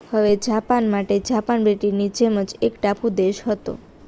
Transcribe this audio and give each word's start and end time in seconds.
હવે 0.09 0.29
જાપાન 0.39 0.87
માટે 0.89 1.17
જાપાન 1.27 1.67
બ્રિટનની 1.67 2.09
જેમ 2.15 2.35
જ 2.43 2.59
એક 2.63 2.73
ટાપુ 2.77 3.15
દેશ 3.17 3.41
હતો 3.45 3.73